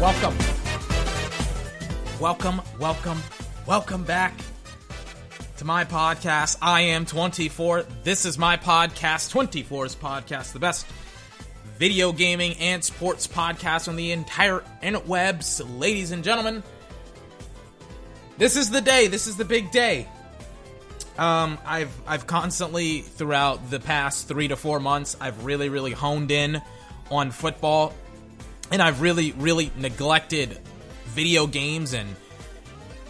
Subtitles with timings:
[0.00, 0.38] Welcome.
[2.20, 3.22] Welcome, welcome,
[3.66, 4.32] welcome back
[5.56, 6.56] to my podcast.
[6.62, 7.84] I am 24.
[8.04, 10.86] This is my podcast, 24's podcast, the best
[11.78, 15.60] video gaming and sports podcast on the entire interwebs.
[15.80, 16.62] Ladies and gentlemen,
[18.36, 19.08] this is the day.
[19.08, 20.06] This is the big day.
[21.18, 26.30] Um, I've I've constantly throughout the past three to four months, I've really really honed
[26.30, 26.62] in
[27.10, 27.92] on football,
[28.70, 30.58] and I've really really neglected
[31.06, 32.08] video games and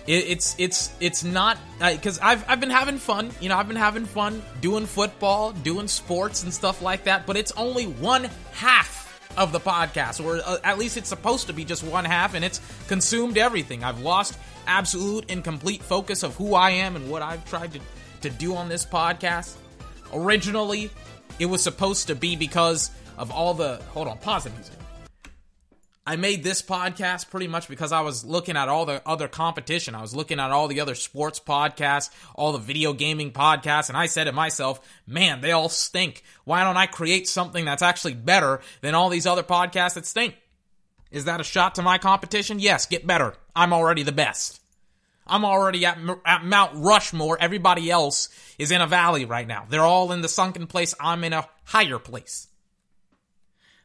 [0.09, 3.31] it, it's it's it's not because I've I've been having fun.
[3.41, 7.27] You know, I've been having fun doing football, doing sports and stuff like that.
[7.27, 9.05] But it's only one half
[9.37, 12.43] of the podcast, or uh, at least it's supposed to be just one half, and
[12.45, 13.85] it's consumed everything.
[13.85, 17.81] I've lost absolute and complete focus of who I am and what I've tried to
[18.23, 19.57] to do on this podcast.
[20.15, 20.91] Originally,
[21.39, 24.75] it was supposed to be because of all the hold on, pause the music.
[26.09, 29.95] I made this podcast pretty much because I was looking at all the other competition.
[29.95, 33.99] I was looking at all the other sports podcasts, all the video gaming podcasts, and
[33.99, 36.25] I said to myself, man, they all stink.
[36.45, 40.35] Why don't I create something that's actually better than all these other podcasts that stink?
[41.11, 42.59] Is that a shot to my competition?
[42.59, 43.35] Yes, get better.
[43.55, 44.63] I'm already the best.
[45.27, 47.37] I'm already at, at Mount Rushmore.
[47.39, 49.67] Everybody else is in a valley right now.
[49.69, 50.95] They're all in the sunken place.
[50.99, 52.49] I'm in a higher place.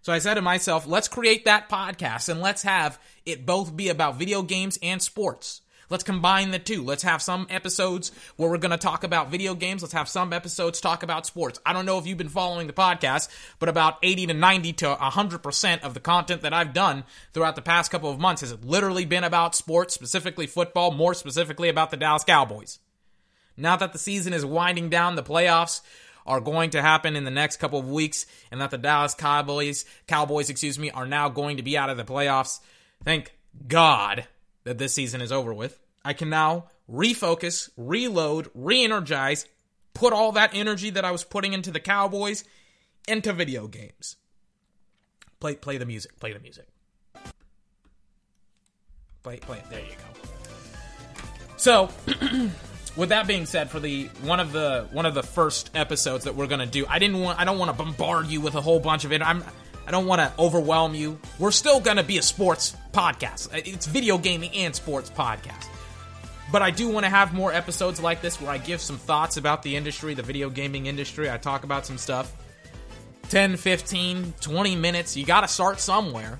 [0.04, 3.88] So I said to myself, let's create that podcast and let's have it both be
[3.88, 5.62] about video games and sports.
[5.90, 6.84] Let's combine the two.
[6.84, 9.81] Let's have some episodes where we're going to talk about video games.
[9.81, 11.62] Let's have some episodes talk about sports.
[11.66, 14.86] I don't know if you've been following the podcast, but about 80 to 90 to
[14.88, 19.06] 100% of the content that I've done throughout the past couple of months has literally
[19.06, 22.80] been about sports, specifically football, more specifically about the Dallas Cowboys.
[23.56, 25.80] Now that the season is winding down, the playoffs
[26.26, 29.86] are going to happen in the next couple of weeks and that the Dallas Cowboys,
[30.08, 32.59] Cowboys, excuse me, are now going to be out of the playoffs.
[33.03, 33.34] Thank
[33.68, 34.28] God
[34.64, 35.80] that this season is over with.
[36.06, 39.46] I can now refocus, reload, re-energize,
[39.94, 42.44] put all that energy that I was putting into the Cowboys
[43.08, 44.18] into video games.
[45.40, 46.68] Play play the music, play the music.
[49.24, 49.62] Play play.
[49.70, 50.24] There you go.
[51.58, 51.90] So,
[52.96, 56.36] with that being said, for the one of the one of the first episodes that
[56.36, 58.80] we're gonna do, I didn't want I don't want to bombard you with a whole
[58.80, 59.22] bunch of it.
[59.22, 59.44] I'm
[59.86, 61.20] I don't want to overwhelm you.
[61.40, 63.53] We're still gonna be a sports podcast.
[63.53, 65.68] Uh, it's video gaming and sports podcast.
[66.52, 69.38] But I do want to have more episodes like this where I give some thoughts
[69.38, 71.32] about the industry, the video gaming industry.
[71.32, 72.32] I talk about some stuff.
[73.30, 75.18] 10, 15, 20 minutes.
[75.18, 76.38] You got to start somewhere.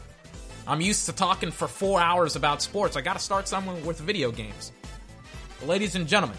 [0.68, 2.96] I'm used to talking for four hours about sports.
[2.96, 4.72] I got to start somewhere with video games.
[5.66, 6.38] Ladies and gentlemen,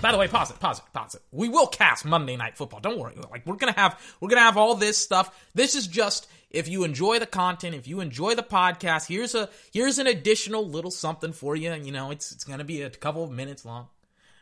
[0.00, 1.22] by the way, pause it, pause it, pause it.
[1.32, 2.80] We will cast Monday Night Football.
[2.80, 3.14] Don't worry.
[3.30, 5.36] Like we're gonna have, we're gonna have all this stuff.
[5.54, 9.08] This is just if you enjoy the content, if you enjoy the podcast.
[9.08, 11.72] Here's a, here's an additional little something for you.
[11.74, 13.88] You know, it's it's gonna be a couple of minutes long.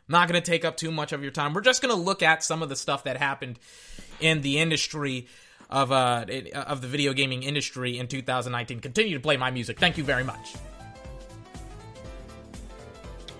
[0.09, 1.54] I'm not gonna take up too much of your time.
[1.54, 3.59] We're just gonna look at some of the stuff that happened
[4.21, 5.28] in the industry
[5.71, 8.81] of uh of the video gaming industry in 2019.
[8.81, 9.78] Continue to play my music.
[9.78, 10.56] Thank you very much.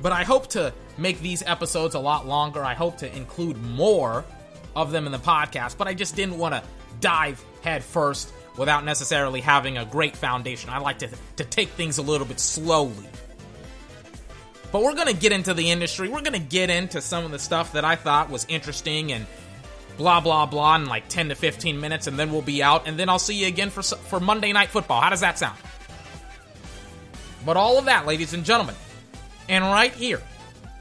[0.03, 2.65] But I hope to make these episodes a lot longer.
[2.65, 4.25] I hope to include more
[4.75, 6.63] of them in the podcast, but I just didn't want to
[7.01, 10.71] dive head first without necessarily having a great foundation.
[10.71, 13.09] I like to, to take things a little bit slowly.
[14.73, 16.09] But we're going to get into the industry.
[16.09, 19.27] We're going to get into some of the stuff that I thought was interesting and
[19.99, 22.89] blah, blah, blah in like 10 to 15 minutes, and then we'll be out.
[22.89, 25.01] And then I'll see you again for, for Monday Night Football.
[25.01, 25.59] How does that sound?
[27.45, 28.75] But all of that, ladies and gentlemen,
[29.49, 30.21] and right here,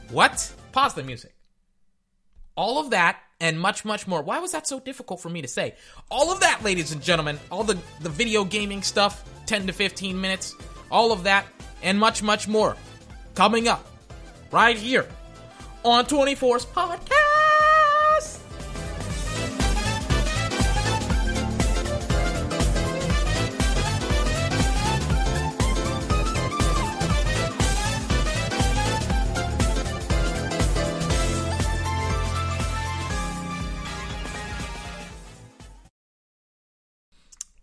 [0.09, 0.51] what?
[0.71, 1.33] Pause the music.
[2.55, 4.21] All of that and much, much more.
[4.21, 5.75] Why was that so difficult for me to say?
[6.09, 10.19] All of that, ladies and gentlemen, all the, the video gaming stuff, 10 to 15
[10.19, 10.55] minutes,
[10.89, 11.45] all of that,
[11.81, 12.77] and much, much more
[13.33, 13.85] coming up
[14.51, 15.07] right here
[15.83, 17.30] on 24's podcast.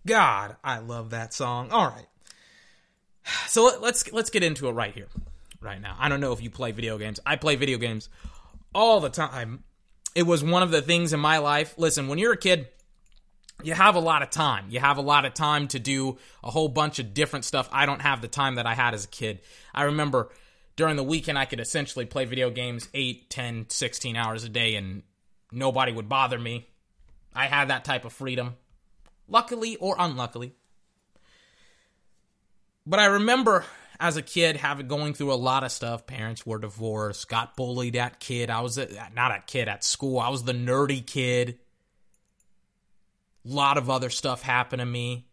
[0.09, 1.71] God, I love that song.
[1.71, 2.07] All right.
[3.49, 5.09] So let's let's get into it right here,
[5.61, 5.97] right now.
[5.99, 7.21] I don't know if you play video games.
[7.27, 8.09] I play video games
[8.75, 9.65] all the time.
[10.15, 11.75] It was one of the things in my life.
[11.77, 12.69] Listen, when you're a kid,
[13.63, 14.67] you have a lot of time.
[14.71, 17.69] You have a lot of time to do a whole bunch of different stuff.
[17.71, 19.41] I don't have the time that I had as a kid.
[19.75, 20.31] I remember
[20.77, 24.75] during the weekend I could essentially play video games 8, 10, 16 hours a day
[24.77, 25.03] and
[25.53, 26.67] nobody would bother me.
[27.35, 28.57] I had that type of freedom
[29.29, 30.55] luckily or unluckily.
[32.87, 33.65] but I remember
[34.01, 36.07] as a kid having going through a lot of stuff.
[36.07, 38.51] Parents were divorced, got bullied at kid.
[38.51, 40.19] I was a, not a kid at school.
[40.21, 41.59] I was the nerdy kid.
[43.45, 45.27] A lot of other stuff happened to me.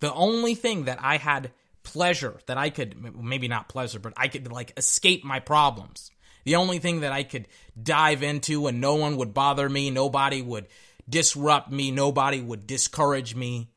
[0.00, 1.50] The only thing that I had
[1.82, 6.10] pleasure that I could maybe not pleasure, but I could like escape my problems.
[6.44, 7.48] The only thing that I could
[7.80, 10.68] dive into and no one would bother me, nobody would
[11.08, 13.70] disrupt me, nobody would discourage me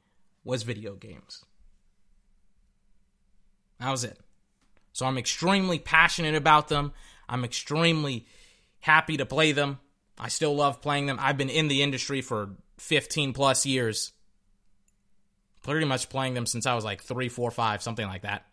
[0.44, 1.46] was video games.
[3.80, 4.20] That was it.
[4.94, 6.92] So I'm extremely passionate about them.
[7.28, 8.26] I'm extremely
[8.82, 9.80] happy to play them.
[10.18, 11.18] I still love playing them.
[11.22, 14.12] I've been in the industry for 15 plus years.
[15.62, 18.46] Pretty much playing them since I was like three, four, five, something like that.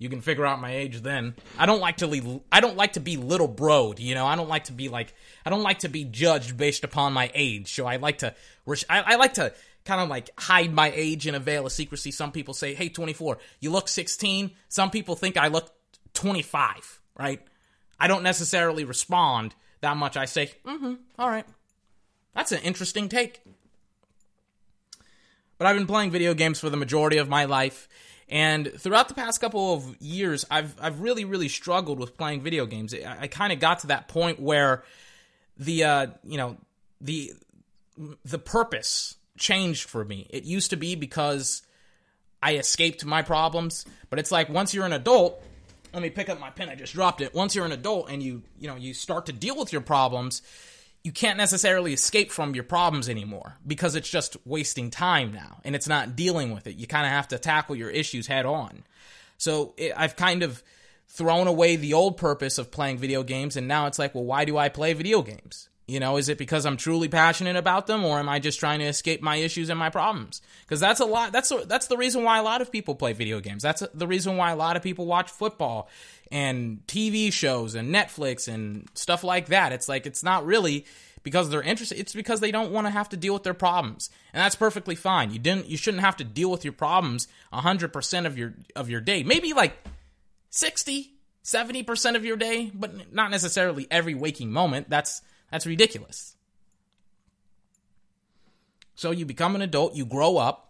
[0.00, 1.34] You can figure out my age then.
[1.58, 4.26] I don't like to leave, I don't like to be little broed, you know.
[4.26, 5.12] I don't like to be like
[5.44, 7.74] I don't like to be judged based upon my age.
[7.74, 8.34] So I like to
[8.88, 9.52] I, I like to
[9.84, 12.12] kind of like hide my age in a veil of secrecy.
[12.12, 15.70] Some people say, "Hey, 24, you look 16." Some people think I look
[16.14, 17.46] 25, right?
[17.98, 20.16] I don't necessarily respond that much.
[20.16, 21.46] I say, "Mm-hmm, all right."
[22.34, 23.42] That's an interesting take.
[25.58, 27.86] But I've been playing video games for the majority of my life,
[28.30, 32.64] and throughout the past couple of years, I've I've really really struggled with playing video
[32.64, 32.94] games.
[32.94, 34.84] I, I kind of got to that point where
[35.56, 36.56] the uh, you know
[37.00, 37.32] the
[38.24, 40.26] the purpose changed for me.
[40.30, 41.62] It used to be because
[42.42, 45.42] I escaped my problems, but it's like once you're an adult,
[45.92, 47.34] let me pick up my pen, I just dropped it.
[47.34, 50.42] Once you're an adult and you, you know, you start to deal with your problems,
[51.02, 55.74] you can't necessarily escape from your problems anymore because it's just wasting time now and
[55.74, 56.76] it's not dealing with it.
[56.76, 58.84] You kind of have to tackle your issues head on.
[59.38, 60.62] So it, I've kind of
[61.08, 64.44] thrown away the old purpose of playing video games and now it's like, well, why
[64.44, 65.70] do I play video games?
[65.90, 68.78] You know, is it because I'm truly passionate about them, or am I just trying
[68.78, 70.40] to escape my issues and my problems?
[70.62, 71.32] Because that's a lot.
[71.32, 73.64] That's a, that's the reason why a lot of people play video games.
[73.64, 75.88] That's the reason why a lot of people watch football
[76.30, 79.72] and TV shows and Netflix and stuff like that.
[79.72, 80.86] It's like it's not really
[81.22, 81.98] because they're interested.
[81.98, 84.94] It's because they don't want to have to deal with their problems, and that's perfectly
[84.94, 85.32] fine.
[85.32, 85.66] You didn't.
[85.66, 89.22] You shouldn't have to deal with your problems hundred percent of your of your day.
[89.22, 89.76] Maybe like
[90.50, 94.90] 60 70% of your day, but not necessarily every waking moment.
[94.90, 96.36] That's that's ridiculous.
[98.94, 100.69] So you become an adult, you grow up.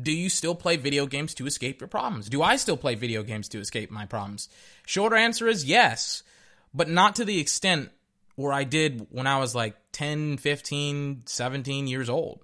[0.00, 2.28] Do you still play video games to escape your problems?
[2.28, 4.48] Do I still play video games to escape my problems?
[4.86, 6.22] Short answer is yes,
[6.72, 7.90] but not to the extent
[8.36, 12.40] where I did when I was like 10, 15, 17 years old.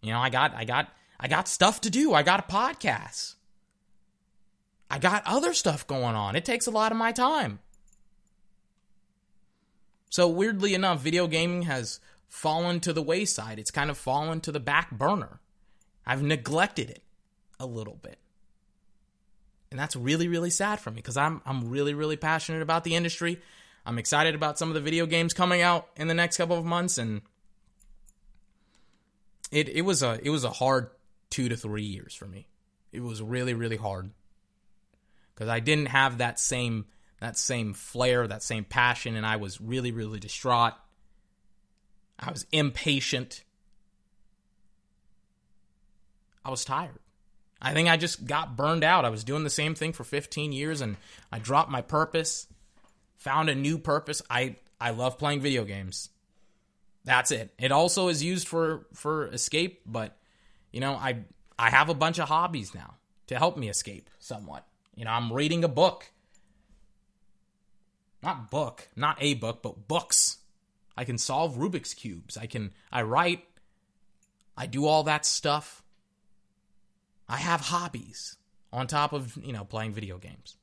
[0.00, 0.88] You know, I got I got
[1.18, 2.12] I got stuff to do.
[2.12, 3.34] I got a podcast.
[4.90, 6.36] I got other stuff going on.
[6.36, 7.60] It takes a lot of my time.
[10.10, 11.98] So weirdly enough, video gaming has
[12.28, 13.58] fallen to the wayside.
[13.58, 15.40] It's kind of fallen to the back burner.
[16.06, 17.02] I've neglected it
[17.58, 18.18] a little bit.
[19.70, 22.94] And that's really, really sad for me because I'm I'm really, really passionate about the
[22.94, 23.40] industry.
[23.86, 26.64] I'm excited about some of the video games coming out in the next couple of
[26.64, 27.22] months, and
[29.50, 30.90] it it was a it was a hard
[31.30, 32.48] two to three years for me.
[32.92, 34.10] It was really, really hard
[35.34, 36.84] because I didn't have that same
[37.20, 40.74] that same flair, that same passion, and I was really, really distraught.
[42.18, 43.44] I was impatient.
[46.44, 46.98] I was tired.
[47.60, 49.04] I think I just got burned out.
[49.04, 50.96] I was doing the same thing for 15 years and
[51.30, 52.46] I dropped my purpose,
[53.16, 54.22] found a new purpose.
[54.28, 56.08] I I love playing video games.
[57.04, 57.54] That's it.
[57.58, 60.16] It also is used for for escape, but
[60.72, 61.24] you know, I
[61.58, 62.94] I have a bunch of hobbies now
[63.28, 64.66] to help me escape somewhat.
[64.96, 66.12] You know, I'm reading a book
[68.22, 70.38] not book, not a book, but books.
[70.96, 72.36] I can solve Rubik's cubes.
[72.36, 73.44] I can I write.
[74.56, 75.81] I do all that stuff.
[77.28, 78.36] I have hobbies
[78.72, 80.56] on top of, you know, playing video games.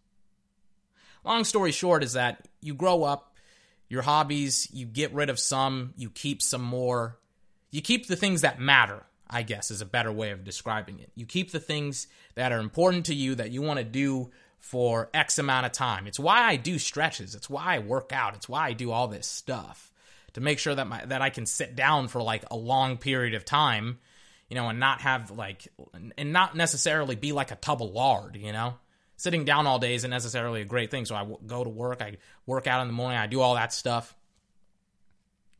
[1.23, 3.35] Long story short is that you grow up,
[3.89, 7.17] your hobbies, you get rid of some, you keep some more.
[7.71, 11.11] You keep the things that matter, I guess is a better way of describing it.
[11.15, 15.09] You keep the things that are important to you that you want to do for
[15.13, 16.07] X amount of time.
[16.07, 17.35] It's why I do stretches.
[17.35, 18.35] It's why I work out.
[18.35, 19.91] It's why I do all this stuff
[20.33, 23.33] to make sure that my that I can sit down for like a long period
[23.33, 23.99] of time,
[24.49, 25.67] you know, and not have like
[26.17, 28.75] and not necessarily be like a tub of lard, you know.
[29.15, 31.05] Sitting down all day isn't necessarily a great thing.
[31.05, 33.73] So I go to work, I work out in the morning, I do all that
[33.73, 34.15] stuff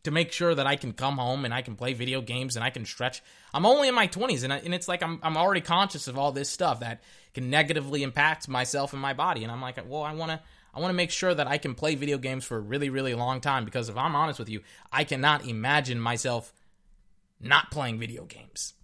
[0.04, 2.64] to make sure that I can come home and I can play video games and
[2.64, 3.22] I can stretch.
[3.54, 6.18] I'm only in my 20s and, I, and it's like I'm, I'm already conscious of
[6.18, 7.04] all this stuff that
[7.34, 9.44] can negatively impact myself and my body.
[9.44, 10.40] And I'm like, well, I want to.
[10.72, 13.16] I want to make sure that I can play video games for a really, really
[13.16, 16.54] long time because if I'm honest with you, I cannot imagine myself
[17.42, 18.76] not playing video games.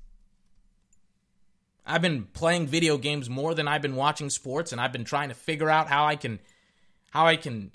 [1.85, 5.29] I've been playing video games more than I've been watching sports and I've been trying
[5.29, 6.39] to figure out how I can
[7.11, 7.71] how I can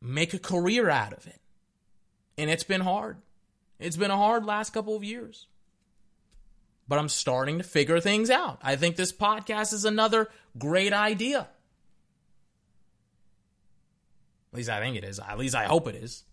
[0.00, 1.40] make a career out of it.
[2.38, 3.18] And it's been hard.
[3.78, 5.46] It's been a hard last couple of years.
[6.88, 8.60] But I'm starting to figure things out.
[8.62, 11.48] I think this podcast is another great idea.
[14.52, 15.18] At least I think it is.
[15.18, 16.24] At least I hope it is.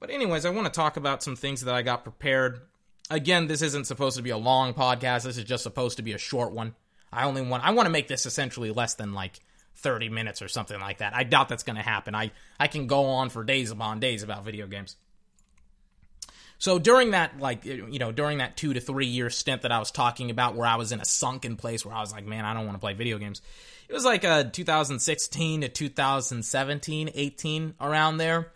[0.00, 2.60] But, anyways, I want to talk about some things that I got prepared.
[3.10, 5.24] Again, this isn't supposed to be a long podcast.
[5.24, 6.74] This is just supposed to be a short one.
[7.12, 9.40] I only want I want to make this essentially less than like
[9.76, 11.14] 30 minutes or something like that.
[11.14, 12.14] I doubt that's going to happen.
[12.14, 14.96] I I can go on for days upon days about video games.
[16.58, 19.78] So during that like you know, during that 2 to 3 year stint that I
[19.78, 22.44] was talking about where I was in a sunken place where I was like, man,
[22.44, 23.42] I don't want to play video games.
[23.88, 28.52] It was like uh, a 2016 to 2017, 18 around there.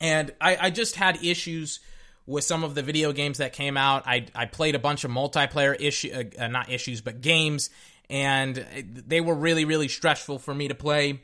[0.00, 1.80] And I, I just had issues
[2.26, 4.06] with some of the video games that came out.
[4.06, 7.70] I, I played a bunch of multiplayer issue, uh, uh, not issues, but games,
[8.10, 11.20] and they were really, really stressful for me to play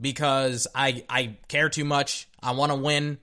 [0.00, 2.28] because I I care too much.
[2.42, 3.18] I want to win,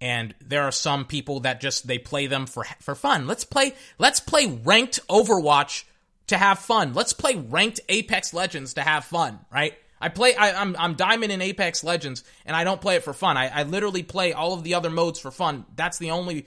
[0.00, 3.26] and there are some people that just they play them for for fun.
[3.26, 5.84] Let's play let's play ranked Overwatch
[6.28, 6.92] to have fun.
[6.94, 9.74] Let's play ranked Apex Legends to have fun, right?
[10.00, 10.34] I play.
[10.34, 13.36] I, am I'm, I'm diamond in Apex Legends, and I don't play it for fun.
[13.36, 15.64] I, I literally play all of the other modes for fun.
[15.74, 16.46] That's the only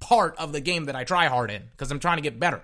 [0.00, 2.62] part of the game that I try hard in because I'm trying to get better.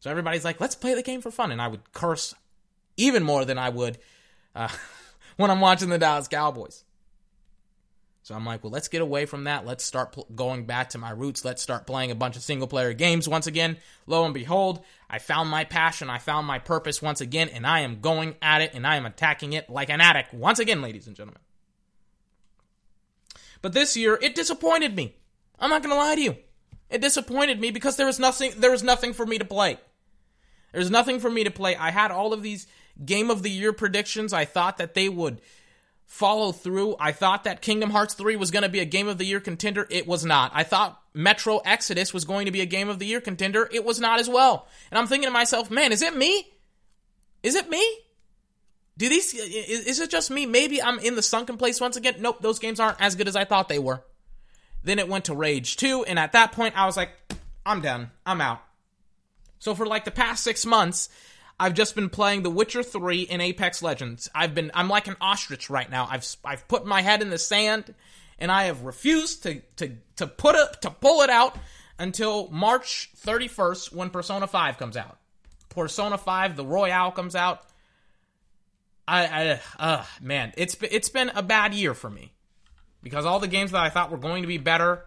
[0.00, 1.52] So everybody's like, let's play the game for fun.
[1.52, 2.34] And I would curse
[2.96, 3.98] even more than I would
[4.54, 4.68] uh,
[5.36, 6.84] when I'm watching the Dallas Cowboys.
[8.30, 9.66] So I'm like, well, let's get away from that.
[9.66, 11.44] Let's start pl- going back to my roots.
[11.44, 13.76] Let's start playing a bunch of single player games once again.
[14.06, 16.08] Lo and behold, I found my passion.
[16.08, 19.04] I found my purpose once again, and I am going at it and I am
[19.04, 21.40] attacking it like an addict once again, ladies and gentlemen.
[23.62, 25.16] But this year, it disappointed me.
[25.58, 26.36] I'm not going to lie to you.
[26.88, 29.80] It disappointed me because there was nothing there was nothing for me to play.
[30.70, 31.74] There's nothing for me to play.
[31.74, 32.68] I had all of these
[33.04, 34.32] game of the year predictions.
[34.32, 35.40] I thought that they would
[36.10, 36.96] follow through.
[36.98, 39.38] I thought that Kingdom Hearts 3 was going to be a game of the year
[39.38, 39.86] contender.
[39.90, 40.50] It was not.
[40.52, 43.68] I thought Metro Exodus was going to be a game of the year contender.
[43.72, 44.66] It was not as well.
[44.90, 46.48] And I'm thinking to myself, man, is it me?
[47.44, 47.98] Is it me?
[48.98, 50.46] Do these is, it just me?
[50.46, 52.16] Maybe I'm in the sunken place once again.
[52.18, 54.02] Nope, those games aren't as good as I thought they were.
[54.82, 57.10] Then it went to Rage 2, and at that point, I was like,
[57.64, 58.10] I'm done.
[58.26, 58.60] I'm out.
[59.60, 61.08] So for like the past six months,
[61.60, 64.30] I've just been playing The Witcher 3 in Apex Legends.
[64.34, 66.08] I've been I'm like an ostrich right now.
[66.10, 67.94] I've I've put my head in the sand
[68.38, 71.58] and I have refused to to to put it to pull it out
[71.98, 75.18] until March 31st when Persona 5 comes out.
[75.68, 77.60] Persona 5 the Royal comes out.
[79.06, 82.32] I I uh man, it's it's been a bad year for me
[83.02, 85.04] because all the games that I thought were going to be better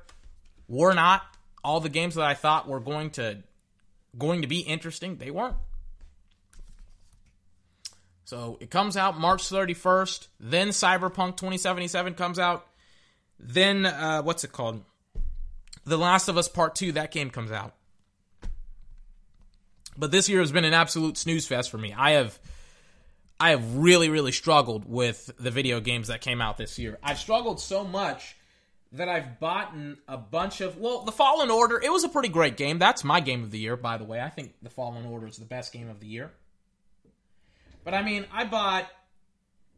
[0.67, 1.23] were not.
[1.63, 3.39] All the games that I thought were going to
[4.15, 5.55] going to be interesting, they weren't.
[8.33, 10.27] So it comes out March 31st.
[10.39, 12.65] Then Cyberpunk 2077 comes out.
[13.37, 14.81] Then uh, what's it called?
[15.85, 17.75] The Last of Us Part 2, that game comes out.
[19.95, 21.93] But this year has been an absolute snooze fest for me.
[21.95, 22.39] I have
[23.39, 26.97] I have really, really struggled with the video games that came out this year.
[27.03, 28.35] I've struggled so much
[28.93, 29.75] that I've bought
[30.07, 30.79] a bunch of.
[30.79, 32.79] Well, The Fallen Order, it was a pretty great game.
[32.79, 34.19] That's my game of the year, by the way.
[34.19, 36.31] I think The Fallen Order is the best game of the year.
[37.83, 38.87] But I mean, I bought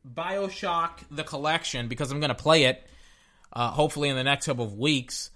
[0.07, 2.85] Bioshock the collection because I'm going to play it.
[3.51, 5.31] Uh, hopefully, in the next couple of weeks,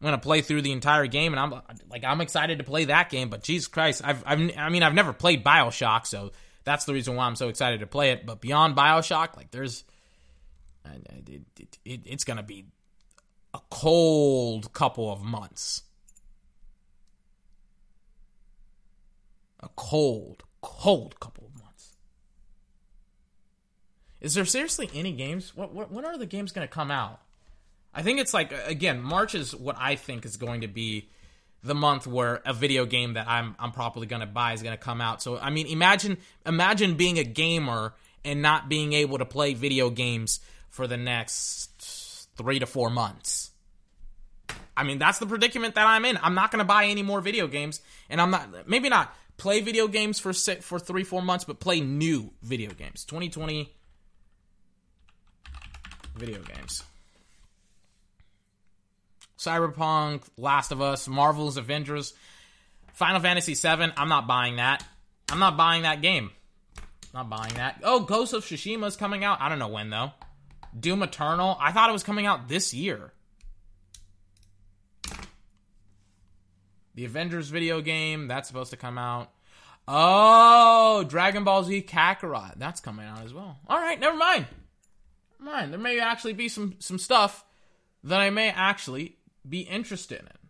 [0.00, 1.60] I'm going to play through the entire game, and I'm
[1.90, 3.28] like, I'm excited to play that game.
[3.28, 6.32] But Jesus Christ, I've, I've, I mean, I've never played Bioshock, so
[6.64, 8.24] that's the reason why I'm so excited to play it.
[8.24, 9.84] But beyond Bioshock, like there's,
[10.84, 12.66] it, it, it, it's gonna be
[13.54, 15.82] a cold couple of months.
[19.60, 21.47] A cold, cold couple.
[24.20, 25.54] Is there seriously any games?
[25.54, 27.20] What, what when are the games going to come out?
[27.94, 31.08] I think it's like uh, again, March is what I think is going to be
[31.62, 34.76] the month where a video game that I'm I'm probably going to buy is going
[34.76, 35.22] to come out.
[35.22, 37.94] So I mean, imagine imagine being a gamer
[38.24, 43.50] and not being able to play video games for the next 3 to 4 months.
[44.76, 46.18] I mean, that's the predicament that I'm in.
[46.22, 49.60] I'm not going to buy any more video games and I'm not maybe not play
[49.60, 53.04] video games for six, for 3 4 months, but play new video games.
[53.04, 53.72] 2020
[56.18, 56.82] video games.
[59.38, 62.12] Cyberpunk, Last of Us, Marvel's Avengers,
[62.92, 63.92] Final Fantasy VII.
[63.96, 64.84] I'm not buying that.
[65.30, 66.30] I'm not buying that game.
[67.14, 67.80] Not buying that.
[67.84, 69.40] Oh, Ghost of Tsushima is coming out.
[69.40, 70.12] I don't know when though.
[70.78, 71.56] Doom Eternal.
[71.60, 73.12] I thought it was coming out this year.
[76.94, 79.30] The Avengers video game, that's supposed to come out.
[79.86, 83.56] Oh, Dragon Ball Z Kakarot, that's coming out as well.
[83.68, 84.46] All right, never mind.
[85.38, 85.72] Mind.
[85.72, 87.44] There may actually be some some stuff
[88.04, 89.16] that I may actually
[89.48, 90.48] be interested in.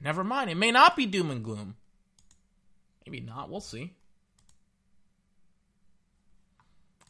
[0.00, 0.50] Never mind.
[0.50, 1.76] It may not be doom and gloom.
[3.06, 3.50] Maybe not.
[3.50, 3.94] We'll see.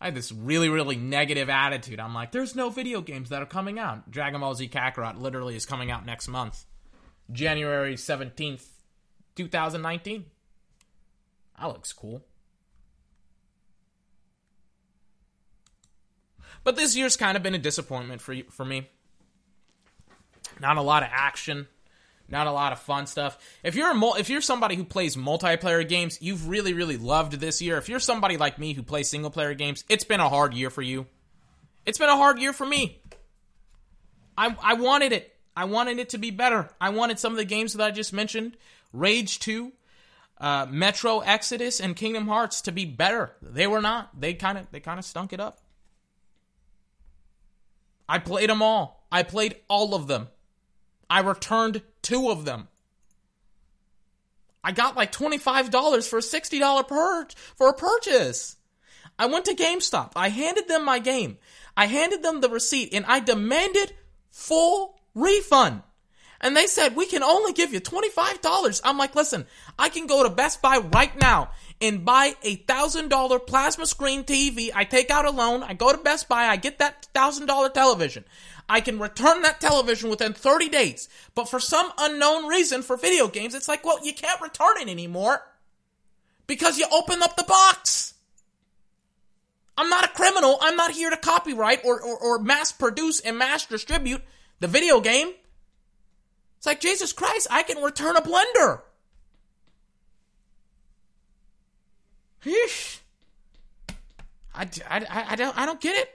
[0.01, 2.01] I had this really, really negative attitude.
[2.01, 4.11] I'm like, there's no video games that are coming out.
[4.11, 6.65] Dragon Ball Z Kakarot literally is coming out next month,
[7.31, 8.65] January 17th,
[9.37, 10.25] 2019.
[11.61, 12.25] That looks cool.
[16.65, 18.89] But this year's kind of been a disappointment for for me.
[20.61, 21.67] Not a lot of action,
[22.29, 23.39] not a lot of fun stuff.
[23.63, 27.61] If you're a, if you're somebody who plays multiplayer games, you've really really loved this
[27.61, 27.77] year.
[27.79, 30.71] If you're somebody like me who plays single player games, it's been a hard year
[30.71, 31.07] for you.
[31.85, 33.01] It's been a hard year for me.
[34.37, 35.35] I I wanted it.
[35.57, 36.71] I wanted it to be better.
[36.81, 38.57] I wanted some of the games that I just mentioned,
[38.93, 39.71] Rage 2,
[40.41, 43.33] uh, Metro Exodus, and Kingdom Hearts to be better.
[43.43, 44.19] They were not.
[44.19, 45.59] They kind of they kind of stunk it up.
[48.13, 49.07] I played them all.
[49.11, 50.29] I played all of them.
[51.09, 52.69] I returned two of them.
[54.63, 57.27] I got like $25 for a $60 per
[57.57, 58.57] for a purchase.
[59.19, 60.13] I went to GameStop.
[60.15, 61.39] I handed them my game.
[61.75, 63.95] I handed them the receipt and I demanded
[64.31, 65.83] full refund.
[66.39, 68.83] And they said, we can only give you $25.
[68.85, 69.47] I'm like, listen,
[69.79, 71.53] I can go to Best Buy right now
[71.83, 74.71] and buy a thousand dollar plasma screen TV.
[74.73, 75.65] I take out a loan.
[75.65, 76.45] I go to Best Buy.
[76.47, 78.25] I get that thousand dollar television.
[78.69, 81.09] I can return that television within 30 days.
[81.35, 84.89] But for some unknown reason for video games, it's like, well, you can't return it
[84.89, 85.43] anymore
[86.47, 88.15] because you open up the box.
[89.77, 90.59] I'm not a criminal.
[90.61, 94.23] I'm not here to copyright or, or, or mass produce and mass distribute
[94.61, 95.33] the video game.
[96.59, 98.83] It's like, Jesus Christ, I can return a blender.
[102.45, 103.01] Yeesh.
[104.55, 106.11] I, I, I, don't, I don't get it.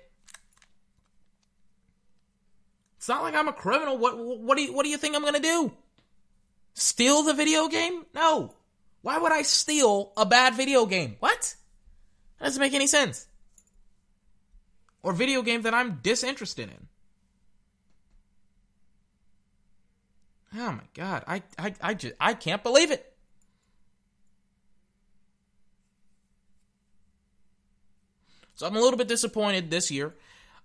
[2.97, 3.97] It's not like I'm a criminal.
[3.97, 5.71] What what do you, what do you think I'm to do?
[6.73, 8.05] Steal the video game?
[8.13, 8.53] No.
[9.01, 11.15] Why would I steal a bad video game?
[11.19, 11.55] What?
[12.39, 13.27] That doesn't make any sense.
[15.03, 16.87] Or video game that I'm disinterested in.
[20.59, 23.16] Oh my god, I I I just I can't believe it.
[28.58, 30.15] So I'm a little bit disappointed this year.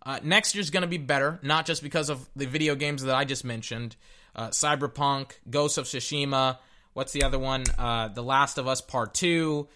[0.05, 3.15] Uh, next year's going to be better, not just because of the video games that
[3.15, 3.97] I just mentioned
[4.35, 6.59] uh, Cyberpunk, Ghost of Tsushima,
[6.95, 7.65] what's the other one?
[7.79, 9.69] Uh, the Last of Us Part 2,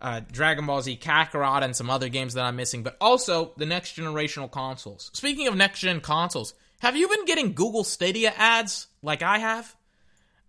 [0.00, 3.66] uh, Dragon Ball Z Kakarot, and some other games that I'm missing, but also the
[3.66, 5.10] next generational consoles.
[5.12, 9.76] Speaking of next gen consoles, have you been getting Google Stadia ads like I have?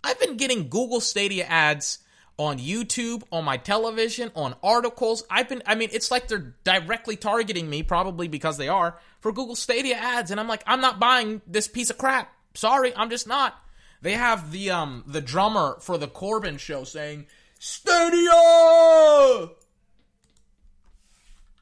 [0.06, 2.00] I've been getting Google Stadia ads
[2.40, 5.26] on YouTube, on my television, on articles.
[5.30, 9.34] I've been, I mean, it's like they're directly targeting me, probably because they are, for
[9.34, 10.32] Google Stadia ads.
[10.32, 12.34] And I'm like, I'm not buying this piece of crap.
[12.54, 13.62] Sorry, I'm just not.
[14.02, 17.28] They have the, um, the drummer for the Corbin show saying,
[17.60, 18.32] Stadia!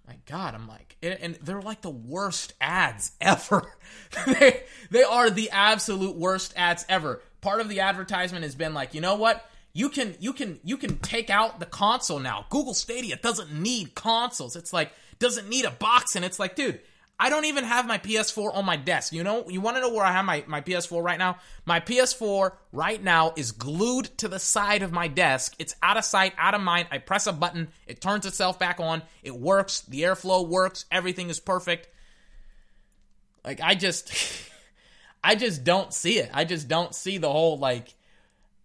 [0.07, 3.73] My God, I'm like, and they're like the worst ads ever.
[4.27, 4.61] they,
[4.91, 7.23] they are the absolute worst ads ever.
[7.41, 9.43] Part of the advertisement has been like, you know what?
[9.77, 12.47] You can you can you can take out the console now.
[12.49, 14.55] Google Stadia doesn't need consoles.
[14.55, 16.79] It's like doesn't need a box and it's like, dude,
[17.19, 19.13] I don't even have my PS4 on my desk.
[19.13, 21.37] You know, you want to know where I have my, my PS4 right now?
[21.67, 25.53] My PS4 right now is glued to the side of my desk.
[25.59, 26.87] It's out of sight, out of mind.
[26.89, 29.03] I press a button, it turns itself back on.
[29.21, 29.81] It works.
[29.81, 30.85] The airflow works.
[30.91, 31.87] Everything is perfect.
[33.45, 34.11] Like I just
[35.23, 36.31] I just don't see it.
[36.33, 37.93] I just don't see the whole like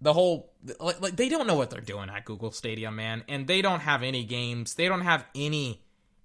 [0.02, 3.46] the whole like, like they don't know what they're doing at Google Stadia, man, and
[3.46, 4.74] they don't have any games.
[4.74, 5.80] They don't have any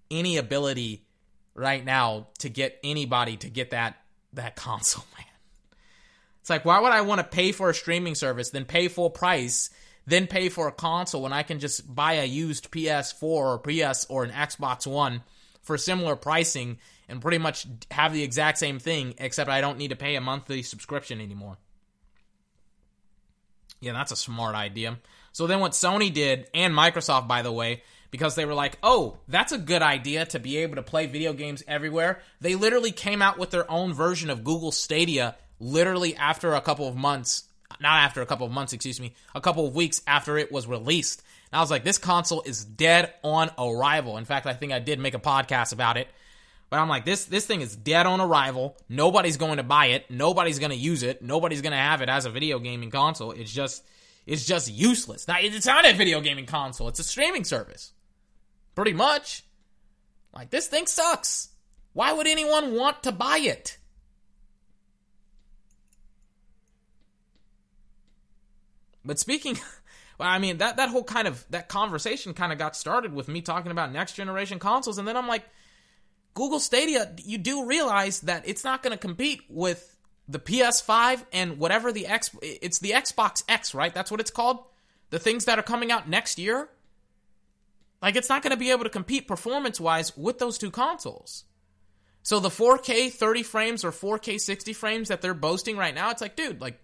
[0.09, 1.05] any ability
[1.53, 3.97] right now to get anybody to get that
[4.33, 5.27] that console, man.
[6.41, 9.11] It's like why would I want to pay for a streaming service, then pay full
[9.11, 9.69] price,
[10.07, 14.07] then pay for a console when I can just buy a used PS4 or PS
[14.09, 15.21] or an Xbox One
[15.61, 19.89] for similar pricing and pretty much have the exact same thing, except I don't need
[19.89, 21.57] to pay a monthly subscription anymore.
[23.79, 24.97] Yeah, that's a smart idea.
[25.31, 29.17] So then what Sony did, and Microsoft, by the way, because they were like, oh,
[29.27, 33.21] that's a good idea to be able to play video games everywhere, they literally came
[33.21, 37.43] out with their own version of Google Stadia literally after a couple of months.
[37.79, 40.65] Not after a couple of months, excuse me, a couple of weeks after it was
[40.65, 41.21] released.
[41.51, 44.17] And I was like, this console is dead on arrival.
[44.17, 46.07] In fact, I think I did make a podcast about it.
[46.69, 48.77] But I'm like, this this thing is dead on arrival.
[48.89, 50.11] Nobody's going to buy it.
[50.11, 51.21] Nobody's going to use it.
[51.21, 53.31] Nobody's going to have it as a video gaming console.
[53.31, 53.83] It's just
[54.25, 55.27] it's just useless.
[55.27, 57.93] Now, it's not a video gaming console, it's a streaming service.
[58.75, 59.43] Pretty much.
[60.33, 61.49] Like, this thing sucks.
[61.93, 63.77] Why would anyone want to buy it?
[69.03, 69.57] But speaking,
[70.19, 73.29] well, I mean that that whole kind of that conversation kind of got started with
[73.29, 75.45] me talking about next generation consoles, and then I'm like,
[76.37, 79.97] Google Stadia, you do realize that it's not going to compete with
[80.29, 83.91] the PS5 and whatever the X, it's the Xbox X, right?
[83.91, 84.63] That's what it's called.
[85.09, 86.69] The things that are coming out next year.
[88.03, 91.45] Like it's not going to be able to compete performance wise with those two consoles.
[92.21, 96.21] So the 4K 30 frames or 4K 60 frames that they're boasting right now, it's
[96.21, 96.79] like, dude, like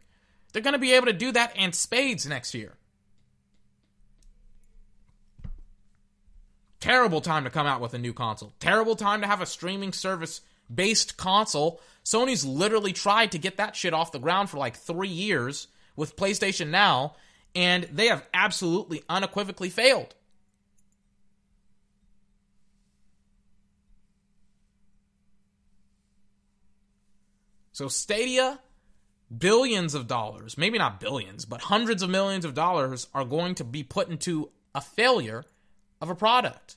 [0.51, 2.73] they're going to be able to do that and spades next year.
[6.84, 8.52] Terrible time to come out with a new console.
[8.60, 11.80] Terrible time to have a streaming service based console.
[12.04, 16.17] Sony's literally tried to get that shit off the ground for like three years with
[16.17, 17.15] PlayStation Now,
[17.56, 20.13] and they have absolutely unequivocally failed.
[27.72, 28.60] So Stadia
[29.36, 33.63] billions of dollars, maybe not billions, but hundreds of millions of dollars are going to
[33.63, 35.46] be put into a failure
[36.03, 36.75] of a product.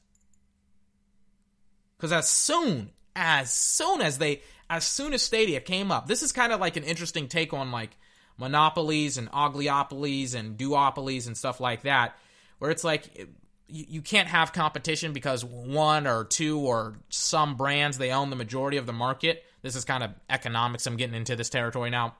[1.97, 6.33] Because as soon, as soon as they, as soon as Stadia came up, this is
[6.33, 7.91] kind of like an interesting take on like
[8.39, 12.17] monopolies and ogliopolies and duopolies and stuff like that,
[12.59, 13.27] where it's like
[13.67, 18.37] you, you can't have competition because one or two or some brands they own the
[18.37, 19.43] majority of the market.
[19.63, 20.87] This is kind of economics.
[20.87, 22.15] I'm getting into this territory now.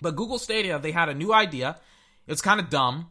[0.00, 1.78] But Google Stadia, they had a new idea.
[2.28, 3.10] It's kind of dumb.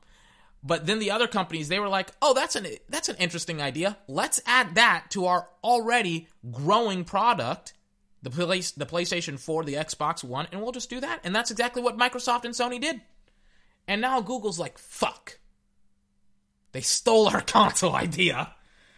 [0.64, 3.98] But then the other companies, they were like, "Oh, that's an that's an interesting idea.
[4.08, 7.74] Let's add that to our already growing product,
[8.22, 11.52] the place the PlayStation 4, the Xbox One, and we'll just do that." And that's
[11.52, 13.02] exactly what Microsoft and Sony did.
[13.88, 15.40] And now Google's like, "Fuck."
[16.74, 18.56] They stole our console idea.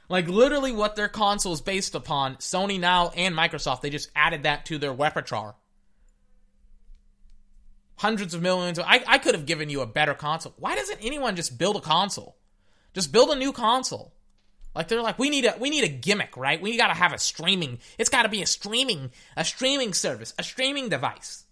[0.09, 4.43] Like literally what their console is based upon, Sony now and Microsoft, they just added
[4.43, 5.55] that to their repertoire
[8.03, 8.77] hundreds of millions.
[8.77, 10.53] I, I could have given you a better console.
[10.57, 12.35] Why doesn't anyone just build a console?
[12.93, 14.13] Just build a new console.
[14.75, 16.61] Like they're like, we need a we need a gimmick, right?
[16.61, 17.79] We gotta have a streaming.
[17.97, 21.45] It's gotta be a streaming a streaming service, a streaming device.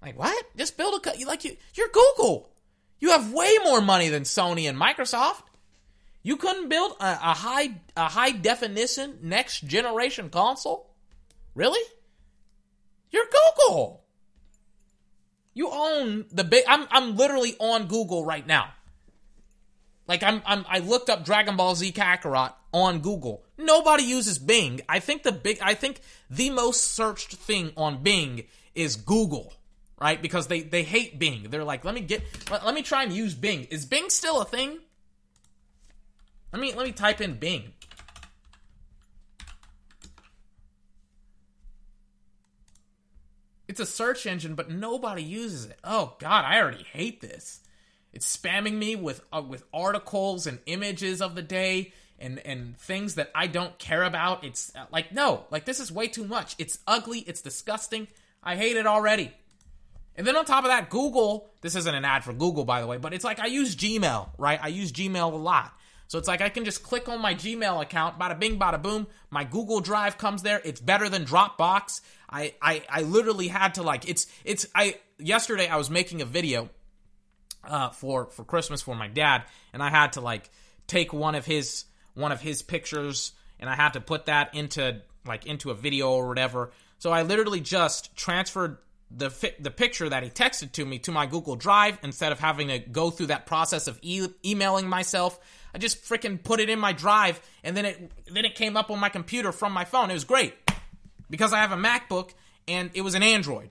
[0.00, 0.46] Like what?
[0.56, 1.56] Just build a like you.
[1.74, 2.50] You're Google.
[2.98, 5.42] You have way more money than Sony and Microsoft.
[6.22, 10.90] You couldn't build a, a high a high definition next generation console.
[11.54, 11.82] Really?
[13.10, 13.99] You're Google.
[15.54, 16.64] You own the big.
[16.68, 18.70] I'm I'm literally on Google right now.
[20.06, 23.44] Like I'm, I'm I looked up Dragon Ball Z Kakarot on Google.
[23.56, 24.80] Nobody uses Bing.
[24.88, 29.52] I think the big I think the most searched thing on Bing is Google,
[30.00, 30.20] right?
[30.20, 31.46] Because they they hate Bing.
[31.50, 33.64] They're like, let me get let, let me try and use Bing.
[33.70, 34.78] Is Bing still a thing?
[36.52, 37.72] Let me let me type in Bing.
[43.70, 45.78] It's a search engine, but nobody uses it.
[45.84, 47.60] Oh God, I already hate this.
[48.12, 53.14] It's spamming me with uh, with articles and images of the day and and things
[53.14, 54.42] that I don't care about.
[54.42, 56.56] It's uh, like no, like this is way too much.
[56.58, 57.20] It's ugly.
[57.20, 58.08] It's disgusting.
[58.42, 59.30] I hate it already.
[60.16, 61.48] And then on top of that, Google.
[61.60, 64.30] This isn't an ad for Google, by the way, but it's like I use Gmail,
[64.36, 64.58] right?
[64.60, 65.72] I use Gmail a lot.
[66.10, 69.06] So it's like I can just click on my Gmail account, bada bing, bada boom.
[69.30, 70.60] My Google Drive comes there.
[70.64, 72.00] It's better than Dropbox.
[72.28, 76.24] I, I, I literally had to like it's it's I yesterday I was making a
[76.24, 76.68] video
[77.62, 80.50] uh, for for Christmas for my dad, and I had to like
[80.88, 85.02] take one of his one of his pictures, and I had to put that into
[85.24, 86.72] like into a video or whatever.
[86.98, 88.78] So I literally just transferred
[89.10, 92.68] the the picture that he texted to me to my Google Drive instead of having
[92.68, 95.38] to go through that process of e- emailing myself.
[95.74, 98.90] I just freaking put it in my drive, and then it then it came up
[98.90, 100.10] on my computer from my phone.
[100.10, 100.54] It was great
[101.28, 102.30] because I have a MacBook
[102.68, 103.70] and it was an Android.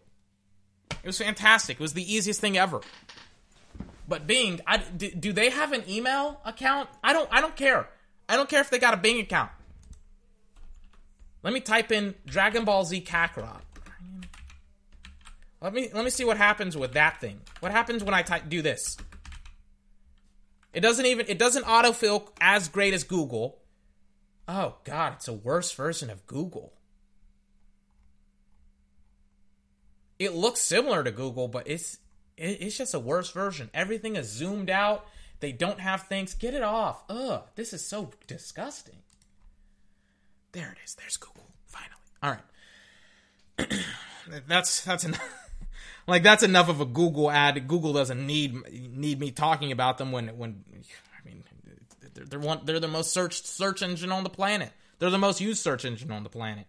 [1.04, 1.78] It was fantastic.
[1.78, 2.82] It was the easiest thing ever.
[4.08, 6.90] But Bing, I, do, do they have an email account?
[7.04, 7.30] I don't.
[7.32, 7.88] I don't care.
[8.28, 9.52] I don't care if they got a Bing account.
[11.44, 13.62] Let me type in Dragon Ball Z Kakarot.
[15.62, 17.42] Let me let me see what happens with that thing.
[17.60, 18.98] What happens when I type do this?
[20.74, 23.60] It doesn't even it doesn't autofill as great as Google.
[24.48, 26.74] Oh god, it's a worse version of Google.
[30.18, 31.98] It looks similar to Google, but it's
[32.38, 33.70] it's just a worse version.
[33.74, 35.06] Everything is zoomed out.
[35.42, 36.34] They don't have things.
[36.34, 37.04] Get it off.
[37.10, 39.00] Ugh, this is so disgusting.
[40.54, 40.96] There it is.
[40.96, 41.48] There's Google.
[41.66, 41.96] Finally.
[42.24, 42.32] All
[43.58, 43.84] right.
[44.48, 45.49] that's that's enough.
[46.10, 47.68] Like that's enough of a Google ad.
[47.68, 51.44] Google doesn't need need me talking about them when when I mean
[52.14, 54.72] they're they're, one, they're the most searched search engine on the planet.
[55.00, 56.66] They're the most used search engine on the planet.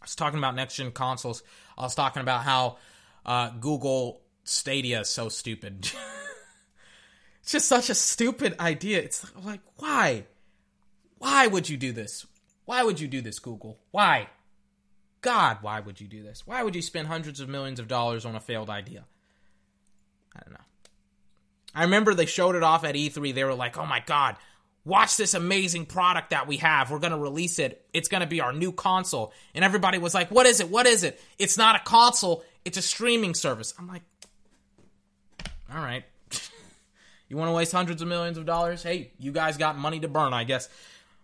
[0.00, 1.42] I was talking about next gen consoles.
[1.76, 2.78] I was talking about how
[3.24, 5.90] uh, Google Stadia is so stupid.
[7.42, 9.00] it's just such a stupid idea.
[9.00, 10.26] It's like why,
[11.18, 12.26] why would you do this?
[12.64, 13.78] Why would you do this, Google?
[13.90, 14.28] Why?
[15.22, 16.46] God, why would you do this?
[16.46, 19.04] Why would you spend hundreds of millions of dollars on a failed idea?
[20.36, 20.64] I don't know.
[21.74, 23.34] I remember they showed it off at E3.
[23.34, 24.36] They were like, oh my God,
[24.84, 26.90] watch this amazing product that we have.
[26.90, 27.86] We're going to release it.
[27.92, 29.32] It's going to be our new console.
[29.54, 30.68] And everybody was like, what is it?
[30.68, 31.20] What is it?
[31.38, 33.74] It's not a console, it's a streaming service.
[33.78, 34.02] I'm like,
[35.72, 36.04] all right.
[37.28, 38.82] you want to waste hundreds of millions of dollars?
[38.82, 40.68] Hey, you guys got money to burn, I guess.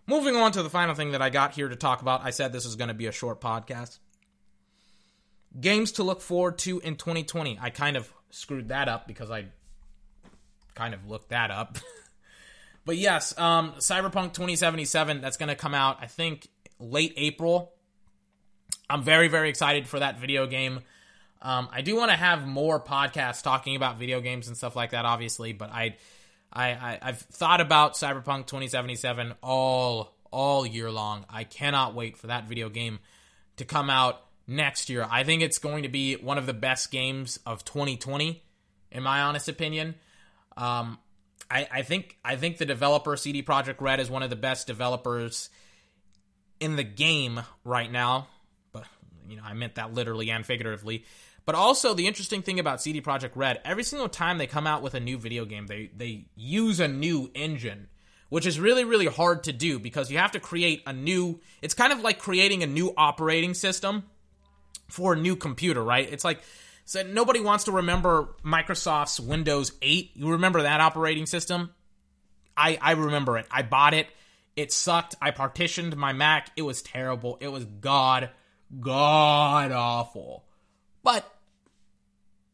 [0.09, 2.25] Moving on to the final thing that I got here to talk about.
[2.25, 3.99] I said this is going to be a short podcast.
[5.61, 7.59] Games to look forward to in 2020.
[7.61, 9.45] I kind of screwed that up because I
[10.73, 11.77] kind of looked that up.
[12.85, 16.47] but yes, um, Cyberpunk 2077, that's going to come out, I think,
[16.79, 17.71] late April.
[18.89, 20.79] I'm very, very excited for that video game.
[21.39, 24.89] Um, I do want to have more podcasts talking about video games and stuff like
[24.89, 25.97] that, obviously, but I
[26.51, 31.25] I, I have thought about Cyberpunk 2077 all all year long.
[31.29, 32.99] I cannot wait for that video game
[33.57, 35.07] to come out next year.
[35.09, 38.43] I think it's going to be one of the best games of 2020,
[38.91, 39.95] in my honest opinion.
[40.57, 40.99] Um,
[41.49, 44.67] I, I think I think the developer CD Projekt Red is one of the best
[44.67, 45.49] developers
[46.59, 48.27] in the game right now.
[48.71, 48.85] But
[49.27, 51.05] you know, I meant that literally and figuratively.
[51.45, 54.81] But also the interesting thing about CD Projekt Red, every single time they come out
[54.81, 57.87] with a new video game, they they use a new engine,
[58.29, 61.73] which is really really hard to do because you have to create a new it's
[61.73, 64.03] kind of like creating a new operating system
[64.89, 66.07] for a new computer, right?
[66.11, 66.41] It's like
[66.85, 70.11] so nobody wants to remember Microsoft's Windows 8.
[70.15, 71.71] You remember that operating system?
[72.57, 73.47] I I remember it.
[73.51, 74.07] I bought it.
[74.55, 75.15] It sucked.
[75.21, 76.51] I partitioned my Mac.
[76.55, 77.37] It was terrible.
[77.39, 78.31] It was god
[78.79, 80.45] god awful.
[81.11, 81.27] But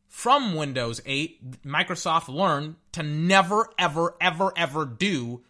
[0.08, 5.41] from Windows 8, Microsoft learned to never, ever, ever, ever do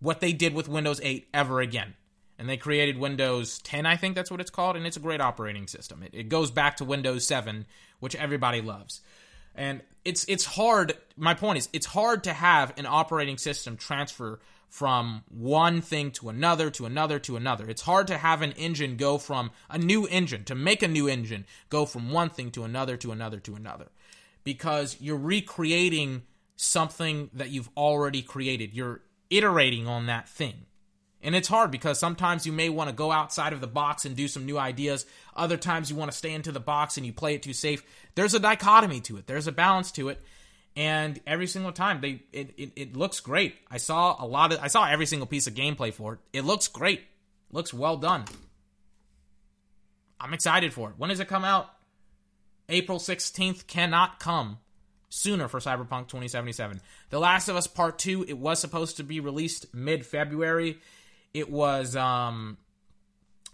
[0.00, 1.92] what they did with Windows 8 ever again.
[2.38, 5.20] And they created Windows 10, I think that's what it's called, and it's a great
[5.20, 6.02] operating system.
[6.02, 7.66] It, it goes back to Windows 7,
[8.00, 9.02] which everybody loves.
[9.54, 10.94] And it's it's hard.
[11.18, 16.28] My point is, it's hard to have an operating system transfer from one thing to
[16.28, 17.68] another to another to another.
[17.68, 21.08] It's hard to have an engine go from a new engine to make a new
[21.08, 23.86] engine go from one thing to another to another to another
[24.44, 26.22] because you're recreating
[26.56, 28.74] something that you've already created.
[28.74, 29.00] You're
[29.30, 30.66] iterating on that thing.
[31.20, 34.14] And it's hard because sometimes you may want to go outside of the box and
[34.14, 35.04] do some new ideas.
[35.34, 37.82] Other times you want to stay into the box and you play it too safe.
[38.14, 39.26] There's a dichotomy to it.
[39.26, 40.22] There's a balance to it.
[40.78, 43.56] And every single time they it, it, it looks great.
[43.68, 46.20] I saw a lot of I saw every single piece of gameplay for it.
[46.32, 47.02] It looks great.
[47.50, 48.26] Looks well done.
[50.20, 50.94] I'm excited for it.
[50.96, 51.68] When does it come out?
[52.68, 54.58] April 16th cannot come
[55.08, 56.80] sooner for Cyberpunk 2077.
[57.10, 60.78] The Last of Us Part 2, it was supposed to be released mid February.
[61.34, 62.56] It was um,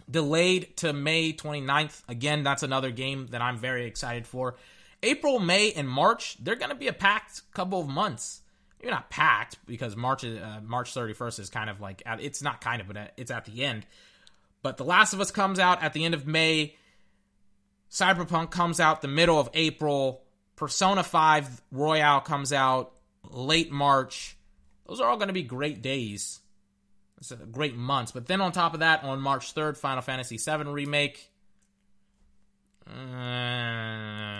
[0.09, 2.03] delayed to May 29th.
[2.07, 4.57] Again, that's another game that I'm very excited for.
[5.03, 8.41] April, May, and March, they're going to be a packed couple of months.
[8.81, 12.81] You're not packed because March uh, March 31st is kind of like it's not kind
[12.81, 13.85] of, but it's at the end.
[14.61, 16.75] But The Last of Us comes out at the end of May.
[17.89, 20.21] Cyberpunk comes out the middle of April.
[20.55, 22.93] Persona 5 Royal comes out
[23.29, 24.37] late March.
[24.87, 26.39] Those are all going to be great days.
[27.17, 28.11] It's a great months.
[28.11, 31.31] But then on top of that, on March 3rd, Final Fantasy VII Remake.
[32.87, 34.34] Uh.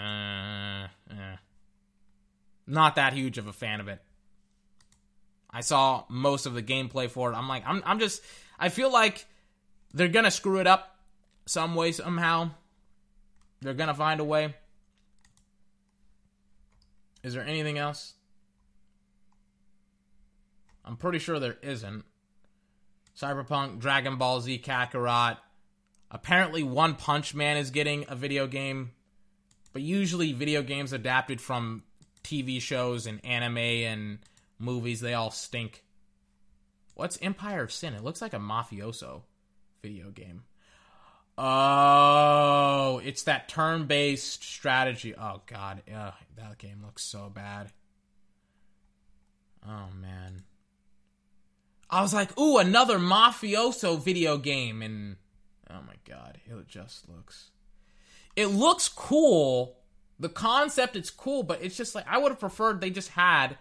[2.67, 4.01] Not that huge of a fan of it.
[5.49, 7.35] I saw most of the gameplay for it.
[7.35, 8.21] I'm like, I'm, I'm just,
[8.59, 9.25] I feel like
[9.93, 10.97] they're gonna screw it up
[11.45, 12.51] some way somehow.
[13.61, 14.55] They're to find a way.
[17.23, 18.13] Is there anything else?
[20.83, 22.03] I'm pretty sure there isn't.
[23.19, 25.37] Cyberpunk, Dragon Ball Z Kakarot.
[26.11, 28.91] Apparently, One Punch Man is getting a video game,
[29.73, 31.83] but usually video games adapted from
[32.25, 34.19] TV shows and anime and
[34.59, 35.83] movies, they all stink.
[36.95, 37.93] What's Empire of Sin?
[37.93, 39.21] It looks like a mafioso
[39.81, 40.43] video game.
[41.37, 45.13] Oh, it's that turn-based strategy.
[45.15, 47.71] Oh god, Ugh, that game looks so bad.
[49.67, 50.43] Oh man.
[51.89, 55.17] I was like, "Ooh, another mafioso video game." And
[55.69, 57.51] oh my god, it just looks
[58.35, 59.77] It looks cool,
[60.19, 63.57] The concept it's cool, but it's just like I would have preferred they just had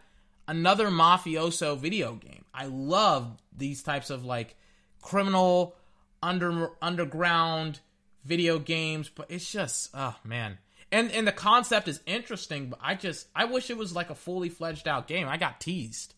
[0.46, 2.44] another mafioso video game.
[2.54, 4.56] I love these types of like
[5.02, 5.74] criminal
[6.22, 7.80] under underground
[8.24, 10.58] video games, but it's just oh man.
[10.92, 14.14] And and the concept is interesting, but I just I wish it was like a
[14.14, 15.28] fully fledged out game.
[15.28, 16.14] I got teased.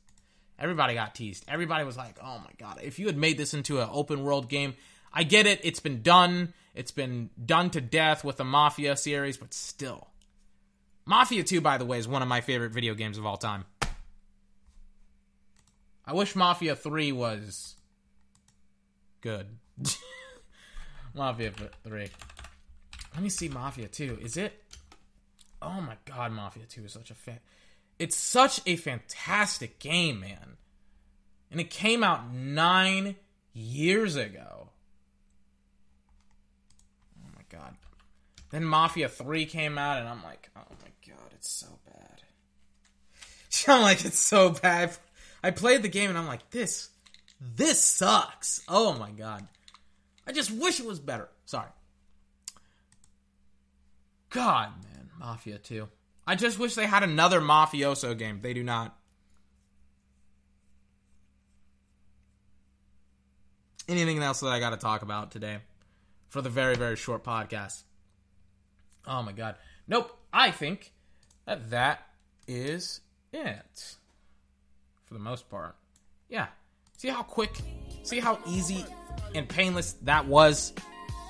[0.59, 1.45] Everybody got teased.
[1.49, 4.49] Everybody was like, "Oh my god, if you had made this into an open world
[4.49, 4.75] game,
[5.13, 5.61] I get it.
[5.63, 6.53] It's been done.
[6.75, 10.09] It's been done to death with the Mafia series, but still.
[11.07, 13.65] Mafia 2 by the way is one of my favorite video games of all time.
[16.05, 17.77] I wish Mafia 3 was
[19.21, 19.47] good.
[21.15, 21.53] Mafia
[21.85, 22.09] 3.
[23.15, 24.19] Let me see Mafia 2.
[24.21, 24.63] Is it
[25.63, 27.39] Oh my god, Mafia 2 is such a fan.
[27.99, 30.57] It's such a fantastic game, man.
[31.51, 33.17] And it came out 9
[33.53, 34.69] years ago.
[37.19, 37.77] Oh my god.
[38.51, 42.23] Then Mafia 3 came out and I'm like, "Oh my god, it's so bad."
[43.69, 44.97] I'm like, "It's so bad."
[45.43, 46.91] I played the game and I'm like, "This
[47.41, 49.47] this sucks." Oh my god.
[50.27, 51.29] I just wish it was better.
[51.45, 51.69] Sorry.
[54.31, 55.89] God, man, Mafia 2.
[56.27, 58.41] I just wish they had another mafioso game.
[58.43, 58.97] They do not.
[63.89, 65.59] Anything else that I got to talk about today
[66.29, 67.85] for the very, very short podcast?
[69.07, 69.55] Oh my god.
[69.87, 70.19] Nope.
[70.33, 70.93] I think
[71.47, 72.07] that
[72.47, 73.01] is
[73.33, 73.97] it
[75.05, 75.77] for the most part.
[76.29, 76.47] Yeah.
[76.97, 77.53] See how quick,
[78.03, 78.85] see how easy
[79.35, 80.73] and painless that was?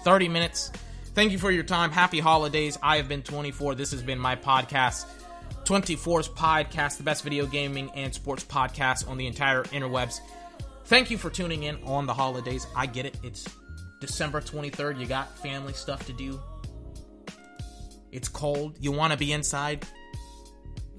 [0.04, 0.70] 30 minutes.
[1.14, 1.90] Thank you for your time.
[1.90, 2.78] Happy holidays.
[2.82, 3.74] I have been 24.
[3.74, 5.06] This has been my podcast.
[5.64, 10.20] 24's podcast, the best video gaming and sports podcast on the entire interwebs.
[10.84, 12.66] Thank you for tuning in on the holidays.
[12.76, 13.16] I get it.
[13.24, 13.44] It's
[14.00, 15.00] December 23rd.
[15.00, 16.40] You got family stuff to do.
[18.12, 18.76] It's cold.
[18.78, 19.84] You want to be inside.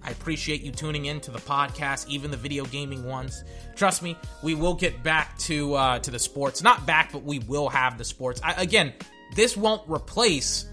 [0.08, 3.43] I appreciate you tuning in to the podcast, even the video gaming ones.
[3.76, 6.63] Trust me, we will get back to uh, to the sports.
[6.63, 8.39] Not back, but we will have the sports.
[8.41, 8.93] I, again,
[9.36, 10.65] this won't replace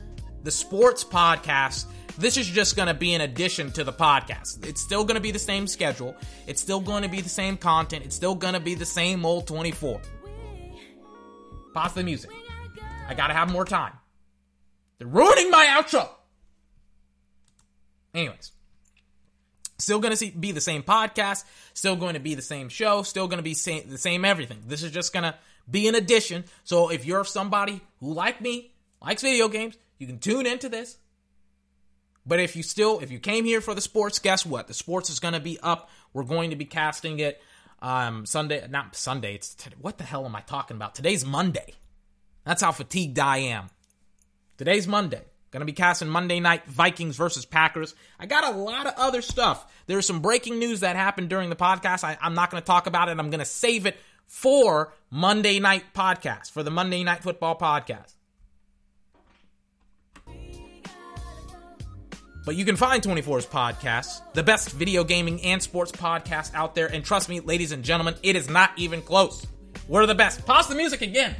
[0.44, 1.86] the sports podcast.
[2.16, 4.64] This is just going to be an addition to the podcast.
[4.64, 6.14] It's still going to be the same schedule.
[6.46, 8.04] It's still going to be the same content.
[8.04, 10.00] It's still going to be the same old 24.
[11.74, 12.30] Pause the music.
[13.08, 13.94] I got to have more time.
[14.98, 16.08] They're ruining my outro.
[18.14, 18.52] Anyways,
[19.78, 23.28] still going to be the same podcast, still going to be the same show, still
[23.28, 24.62] going to be the same everything.
[24.66, 25.34] This is just going to
[25.70, 26.44] be an addition.
[26.64, 30.98] So if you're somebody who, like me, likes video games, you can tune into this.
[32.26, 34.66] But if you still, if you came here for the sports, guess what?
[34.66, 35.90] The sports is going to be up.
[36.12, 37.40] We're going to be casting it
[37.82, 39.34] um, Sunday, not Sunday.
[39.34, 40.94] It's t- what the hell am I talking about?
[40.94, 41.74] Today's Monday.
[42.44, 43.68] That's how fatigued I am.
[44.56, 45.22] Today's Monday.
[45.54, 47.94] Gonna be casting Monday night Vikings versus Packers.
[48.18, 49.64] I got a lot of other stuff.
[49.86, 52.02] There's some breaking news that happened during the podcast.
[52.02, 53.20] I, I'm not gonna talk about it.
[53.20, 58.14] I'm gonna save it for Monday Night Podcast, for the Monday Night Football Podcast.
[62.44, 66.88] But you can find 24's podcast, the best video gaming and sports podcast out there.
[66.88, 69.46] And trust me, ladies and gentlemen, it is not even close.
[69.86, 70.44] We're the best.
[70.46, 71.36] Pause the music again.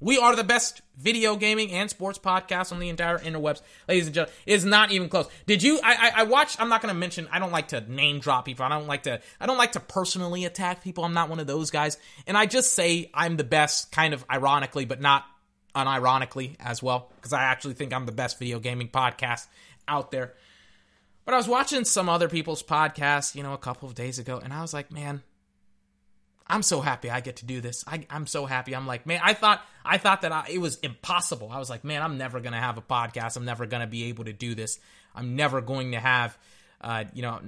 [0.00, 4.14] We are the best video gaming and sports podcast on the entire interwebs, ladies and
[4.14, 4.34] gentlemen.
[4.46, 5.28] It is not even close.
[5.46, 5.78] Did you?
[5.82, 6.60] I, I, I watched.
[6.60, 7.28] I'm not going to mention.
[7.30, 8.64] I don't like to name drop people.
[8.64, 9.20] I don't like to.
[9.38, 11.04] I don't like to personally attack people.
[11.04, 11.98] I'm not one of those guys.
[12.26, 15.24] And I just say I'm the best, kind of ironically, but not
[15.74, 19.46] unironically as well, because I actually think I'm the best video gaming podcast
[19.86, 20.32] out there.
[21.26, 24.40] But I was watching some other people's podcasts, you know, a couple of days ago,
[24.42, 25.22] and I was like, man,
[26.50, 27.84] I'm so happy I get to do this.
[27.86, 28.74] I, am so happy.
[28.74, 31.50] I'm like, man, I thought I thought that I, it was impossible.
[31.50, 33.36] I was like, man, I'm never gonna have a podcast.
[33.36, 34.78] I'm never gonna be able to do this.
[35.14, 36.36] I'm never going to have,
[36.80, 37.40] uh, you know,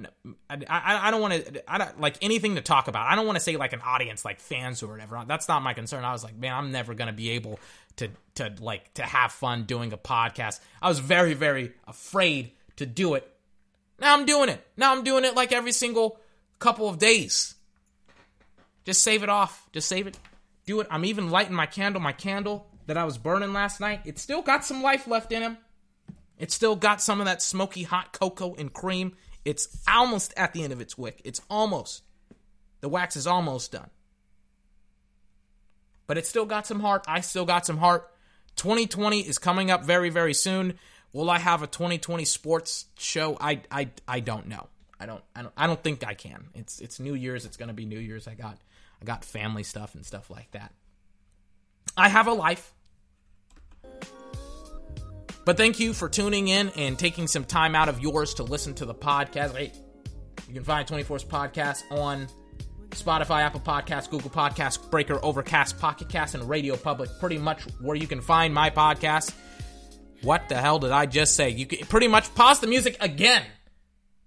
[0.49, 3.07] I, I, I don't want to, I don't like anything to talk about.
[3.07, 5.21] I don't want to say like an audience, like fans or whatever.
[5.27, 6.03] That's not my concern.
[6.03, 7.59] I was like, man, I'm never gonna be able
[7.97, 10.59] to to like to have fun doing a podcast.
[10.81, 13.29] I was very very afraid to do it.
[13.99, 14.65] Now I'm doing it.
[14.77, 16.19] Now I'm doing it like every single
[16.59, 17.52] couple of days.
[18.85, 19.67] Just save it off.
[19.71, 20.17] Just save it.
[20.65, 20.87] Do it.
[20.89, 22.01] I'm even lighting my candle.
[22.01, 25.41] My candle that I was burning last night, it still got some life left in
[25.41, 25.57] him.
[26.37, 29.15] It still got some of that smoky hot cocoa and cream.
[29.45, 31.21] It's almost at the end of its wick.
[31.23, 32.03] It's almost.
[32.81, 33.89] The wax is almost done.
[36.07, 37.05] But it still got some heart.
[37.07, 38.09] I still got some heart.
[38.57, 40.77] 2020 is coming up very, very soon.
[41.13, 43.37] Will I have a 2020 sports show?
[43.39, 44.67] I, I, I don't know.
[44.99, 46.45] I don't, I don't, I don't think I can.
[46.55, 47.45] It's, it's New Year's.
[47.45, 48.27] It's gonna be New Year's.
[48.27, 48.57] I got
[49.03, 50.71] I got family stuff and stuff like that.
[51.97, 52.73] I have a life.
[55.45, 58.73] But thank you for tuning in and taking some time out of yours to listen
[58.75, 59.57] to the podcast.
[59.57, 59.73] Hey,
[60.47, 62.29] you can find 24's podcast on
[62.91, 67.09] Spotify, Apple Podcasts, Google Podcasts, Breaker, Overcast, Pocket Cast, and Radio Public.
[67.19, 69.33] Pretty much where you can find my podcast.
[70.21, 71.49] What the hell did I just say?
[71.49, 73.43] You can pretty much pause the music again.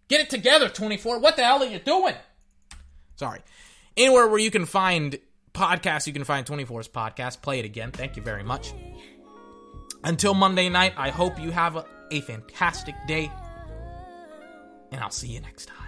[0.08, 1.18] Get it together, 24.
[1.20, 2.14] What the hell are you doing?
[3.16, 3.40] Sorry.
[3.96, 5.18] Anywhere where you can find
[5.54, 7.40] podcasts, you can find 24's podcast.
[7.42, 7.90] Play it again.
[7.90, 8.72] Thank you very much.
[10.04, 13.30] Until Monday night, I hope you have a, a fantastic day.
[14.92, 15.85] And I'll see you next time.